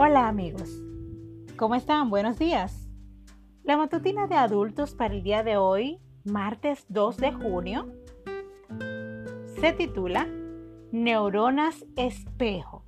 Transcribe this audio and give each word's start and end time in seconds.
Hola 0.00 0.28
amigos, 0.28 0.80
¿cómo 1.56 1.74
están? 1.74 2.08
Buenos 2.08 2.38
días. 2.38 2.88
La 3.64 3.76
matutina 3.76 4.28
de 4.28 4.36
adultos 4.36 4.94
para 4.94 5.12
el 5.12 5.24
día 5.24 5.42
de 5.42 5.56
hoy, 5.56 5.98
martes 6.22 6.86
2 6.88 7.16
de 7.16 7.32
junio, 7.32 7.92
se 9.60 9.72
titula 9.72 10.28
Neuronas 10.92 11.84
espejo. 11.96 12.84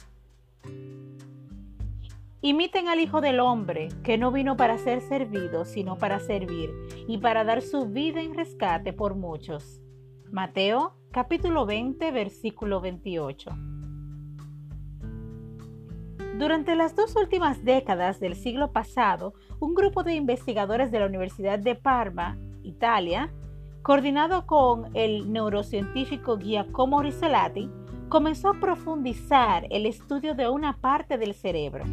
Imiten 2.43 2.87
al 2.87 3.01
Hijo 3.01 3.20
del 3.20 3.41
Hombre, 3.41 3.88
que 4.05 4.16
no 4.16 4.30
vino 4.30 4.56
para 4.56 4.79
ser 4.79 5.01
servido, 5.01 5.65
sino 5.65 5.98
para 5.98 6.20
servir, 6.20 6.70
y 7.09 7.19
para 7.19 7.42
dar 7.42 7.61
su 7.61 7.88
vida 7.88 8.23
en 8.23 8.34
rescate 8.34 8.92
por 8.92 9.16
muchos. 9.16 9.83
Mateo 10.30 10.95
capítulo 11.11 11.66
20, 11.66 12.12
versículo 12.12 12.80
28. 12.80 13.51
Durante 16.41 16.75
las 16.75 16.97
dos 16.97 17.17
últimas 17.17 17.67
décadas 17.67 18.19
del 18.19 18.35
siglo 18.35 18.73
pasado, 18.73 19.35
un 19.59 19.75
grupo 19.75 20.03
de 20.05 20.15
investigadores 20.15 20.91
de 20.91 20.99
la 20.99 21.05
Universidad 21.05 21.59
de 21.59 21.75
Parma, 21.75 22.39
Italia, 22.63 23.30
coordinado 23.83 24.47
con 24.47 24.89
el 24.97 25.30
neurocientífico 25.30 26.39
Giacomo 26.39 27.03
Risolati, 27.03 27.69
comenzó 28.09 28.49
a 28.49 28.59
profundizar 28.59 29.66
el 29.69 29.85
estudio 29.85 30.35
de 30.35 30.49
una 30.49 30.79
parte 30.79 31.19
del 31.19 31.35
cerebro. 31.35 31.85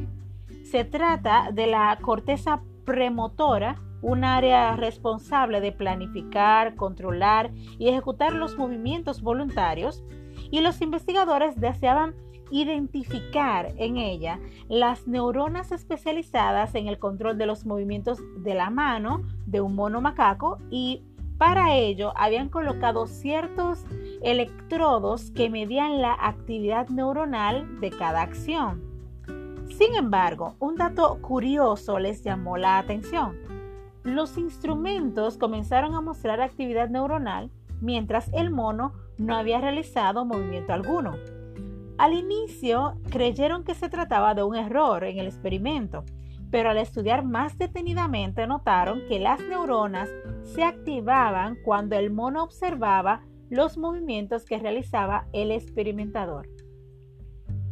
Se 0.64 0.86
trata 0.86 1.50
de 1.52 1.68
la 1.68 1.98
corteza 2.02 2.62
premotora, 2.86 3.82
un 4.02 4.24
área 4.24 4.78
responsable 4.78 5.60
de 5.60 5.74
planificar, 5.74 6.76
controlar 6.76 7.52
y 7.78 7.90
ejecutar 7.90 8.32
los 8.32 8.58
movimientos 8.58 9.22
voluntarios, 9.22 10.06
y 10.52 10.62
los 10.62 10.82
investigadores 10.82 11.60
deseaban 11.60 12.16
identificar 12.52 13.74
en 13.78 13.98
ella 13.98 14.40
las 14.70 15.08
neuronas 15.08 15.72
especializadas 15.72 16.76
en 16.76 16.88
el 16.88 17.00
control 17.00 17.38
de 17.38 17.46
los 17.46 17.66
movimientos 17.66 18.20
de 18.38 18.54
la 18.54 18.70
mano 18.70 19.24
de 19.46 19.62
un 19.62 19.76
mono 19.76 20.02
macaco 20.02 20.60
y 20.70 21.04
para 21.38 21.76
ello 21.76 22.14
habían 22.16 22.50
colocado 22.50 23.06
ciertos 23.06 23.86
electrodos 24.22 25.30
que 25.32 25.50
medían 25.50 26.02
la 26.02 26.14
actividad 26.14 26.90
neuronal 26.90 27.80
de 27.80 27.92
cada 27.92 28.22
acción. 28.22 28.82
Sin 29.70 29.96
embargo, 29.96 30.56
un 30.60 30.76
dato 30.76 31.22
curioso 31.22 32.00
les 32.00 32.24
llamó 32.24 32.58
la 32.58 32.80
atención. 32.80 33.36
Los 34.04 34.38
instrumentos 34.38 35.38
comenzaron 35.38 35.94
a 35.94 36.02
mostrar 36.02 36.42
actividad 36.42 36.90
neuronal 36.90 37.52
mientras 37.82 38.32
el 38.34 38.50
mono 38.50 38.94
no 39.18 39.36
había 39.36 39.62
realizado 39.62 40.26
movimiento 40.26 40.74
alguno. 40.74 41.16
Al 41.98 42.14
inicio 42.14 43.00
creyeron 43.10 43.64
que 43.64 43.74
se 43.74 43.90
trataba 43.90 44.36
de 44.36 44.44
un 44.44 44.56
error 44.56 45.04
en 45.04 45.18
el 45.18 45.26
experimento, 45.26 46.04
pero 46.52 46.70
al 46.70 46.78
estudiar 46.78 47.26
más 47.26 47.58
detenidamente 47.58 48.46
notaron 48.46 49.02
que 49.08 49.20
las 49.20 49.40
neuronas 49.42 50.08
se 50.44 50.64
activaban 50.64 51.58
cuando 51.66 51.96
el 51.96 52.12
mono 52.12 52.44
observaba 52.44 53.24
los 53.50 53.80
movimientos 53.80 54.46
que 54.46 54.60
realizaba 54.60 55.28
el 55.34 55.52
experimentador, 55.52 56.48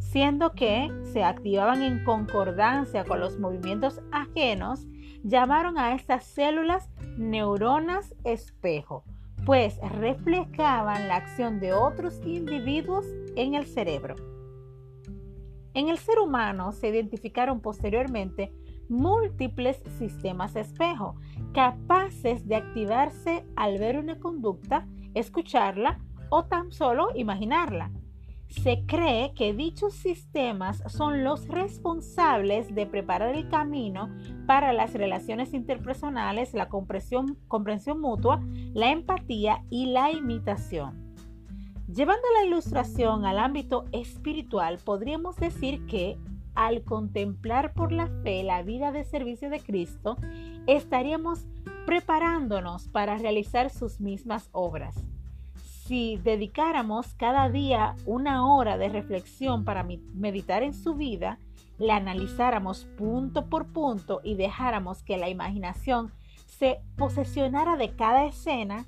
siendo 0.00 0.52
que 0.52 0.90
se 1.04 1.22
activaban 1.22 1.82
en 1.82 2.02
concordancia 2.02 3.04
con 3.04 3.20
los 3.20 3.38
movimientos 3.38 4.00
ajenos, 4.10 4.88
llamaron 5.22 5.78
a 5.78 5.94
estas 5.94 6.24
células 6.24 6.90
neuronas 7.16 8.12
espejo 8.24 9.04
pues 9.46 9.78
reflejaban 9.78 11.06
la 11.06 11.16
acción 11.16 11.60
de 11.60 11.72
otros 11.72 12.20
individuos 12.26 13.06
en 13.36 13.54
el 13.54 13.64
cerebro. 13.64 14.16
En 15.72 15.88
el 15.88 15.98
ser 15.98 16.18
humano 16.18 16.72
se 16.72 16.88
identificaron 16.88 17.60
posteriormente 17.60 18.52
múltiples 18.88 19.80
sistemas 19.98 20.56
espejo, 20.56 21.14
capaces 21.54 22.48
de 22.48 22.56
activarse 22.56 23.46
al 23.54 23.78
ver 23.78 23.98
una 23.98 24.18
conducta, 24.18 24.88
escucharla 25.14 26.00
o 26.28 26.46
tan 26.46 26.72
solo 26.72 27.10
imaginarla. 27.14 27.92
Se 28.48 28.84
cree 28.86 29.32
que 29.34 29.52
dichos 29.52 29.94
sistemas 29.94 30.82
son 30.88 31.24
los 31.24 31.48
responsables 31.48 32.74
de 32.74 32.86
preparar 32.86 33.34
el 33.34 33.48
camino 33.48 34.08
para 34.46 34.72
las 34.72 34.94
relaciones 34.94 35.52
interpersonales, 35.52 36.54
la 36.54 36.68
comprensión, 36.68 37.36
mutua, 38.00 38.40
la 38.72 38.90
empatía 38.90 39.64
y 39.68 39.86
la 39.86 40.12
imitación. 40.12 41.14
Llevando 41.92 42.26
la 42.34 42.46
ilustración 42.46 43.24
al 43.24 43.38
ámbito 43.38 43.84
espiritual, 43.92 44.78
podríamos 44.84 45.36
decir 45.36 45.84
que 45.86 46.16
al 46.54 46.82
contemplar 46.82 47.74
por 47.74 47.92
la 47.92 48.08
fe 48.22 48.42
la 48.42 48.62
vida 48.62 48.90
de 48.90 49.04
servicio 49.04 49.50
de 49.50 49.60
Cristo, 49.60 50.16
estaríamos 50.66 51.46
preparándonos 51.84 52.88
para 52.88 53.18
realizar 53.18 53.70
sus 53.70 54.00
mismas 54.00 54.48
obras 54.52 54.96
si 55.86 56.16
dedicáramos 56.16 57.14
cada 57.14 57.48
día 57.48 57.94
una 58.06 58.52
hora 58.52 58.76
de 58.76 58.88
reflexión 58.88 59.64
para 59.64 59.86
meditar 60.14 60.64
en 60.64 60.74
su 60.74 60.94
vida, 60.94 61.38
la 61.78 61.96
analizáramos 61.96 62.86
punto 62.96 63.48
por 63.48 63.72
punto 63.72 64.20
y 64.24 64.34
dejáramos 64.34 65.04
que 65.04 65.16
la 65.16 65.28
imaginación 65.28 66.10
se 66.46 66.80
posesionara 66.96 67.76
de 67.76 67.94
cada 67.94 68.26
escena, 68.26 68.86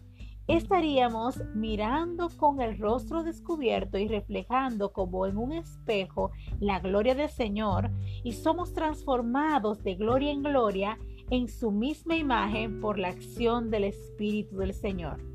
estaríamos 0.48 1.40
mirando 1.54 2.30
con 2.36 2.60
el 2.60 2.78
rostro 2.78 3.22
descubierto 3.22 3.98
y 3.98 4.08
reflejando 4.08 4.92
como 4.92 5.26
en 5.26 5.36
un 5.36 5.52
espejo 5.52 6.32
la 6.58 6.80
gloria 6.80 7.14
del 7.14 7.28
Señor 7.28 7.90
y 8.24 8.32
somos 8.32 8.72
transformados 8.72 9.84
de 9.84 9.94
gloria 9.94 10.32
en 10.32 10.42
gloria 10.42 10.98
en 11.30 11.48
su 11.48 11.70
misma 11.70 12.16
imagen 12.16 12.80
por 12.80 12.98
la 12.98 13.08
acción 13.08 13.70
del 13.70 13.84
Espíritu 13.84 14.56
del 14.56 14.72
Señor. 14.72 15.27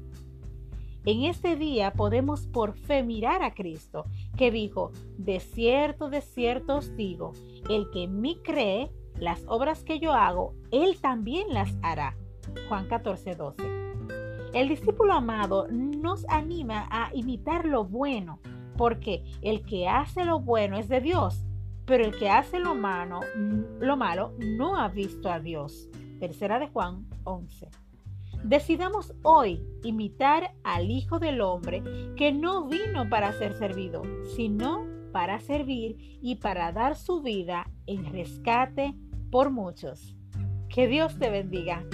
En 1.05 1.25
este 1.25 1.57
día 1.57 1.91
podemos 1.91 2.47
por 2.47 2.75
fe 2.75 3.03
mirar 3.03 3.43
a 3.43 3.53
Cristo, 3.53 4.05
que 4.37 4.51
dijo, 4.51 4.91
de 5.17 5.41
cierto, 5.41 6.09
de 6.09 6.21
cierto 6.21 6.77
os 6.77 6.95
digo, 6.95 7.33
el 7.69 7.89
que 7.91 8.03
en 8.03 8.21
mí 8.21 8.39
cree, 8.41 8.89
las 9.19 9.43
obras 9.47 9.83
que 9.83 9.99
yo 9.99 10.13
hago, 10.13 10.53
él 10.71 10.97
también 11.01 11.53
las 11.53 11.75
hará. 11.81 12.15
Juan 12.69 12.87
14, 12.87 13.35
12. 13.35 13.63
El 14.53 14.69
discípulo 14.69 15.13
amado 15.13 15.67
nos 15.69 16.25
anima 16.29 16.87
a 16.89 17.13
imitar 17.13 17.65
lo 17.65 17.83
bueno, 17.83 18.39
porque 18.77 19.23
el 19.41 19.65
que 19.65 19.89
hace 19.89 20.23
lo 20.23 20.39
bueno 20.39 20.77
es 20.77 20.87
de 20.87 21.01
Dios, 21.01 21.43
pero 21.85 22.05
el 22.05 22.17
que 22.17 22.29
hace 22.29 22.59
lo 22.59 22.75
malo, 22.75 23.19
lo 23.79 23.97
malo 23.97 24.31
no 24.39 24.77
ha 24.77 24.87
visto 24.87 25.29
a 25.29 25.41
Dios. 25.41 25.89
Tercera 26.19 26.59
de 26.59 26.69
Juan 26.69 27.05
11. 27.25 27.69
Decidamos 28.43 29.13
hoy 29.23 29.63
imitar 29.83 30.55
al 30.63 30.89
Hijo 30.91 31.19
del 31.19 31.41
Hombre 31.41 31.83
que 32.15 32.31
no 32.31 32.67
vino 32.67 33.09
para 33.09 33.33
ser 33.33 33.53
servido, 33.53 34.03
sino 34.35 34.85
para 35.11 35.39
servir 35.39 35.95
y 36.21 36.35
para 36.35 36.71
dar 36.71 36.95
su 36.95 37.21
vida 37.21 37.69
en 37.85 38.11
rescate 38.11 38.95
por 39.31 39.51
muchos. 39.51 40.15
Que 40.69 40.87
Dios 40.87 41.17
te 41.19 41.29
bendiga. 41.29 41.85